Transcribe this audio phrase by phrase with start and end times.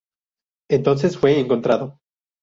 [0.67, 1.99] Entonces fue contratado.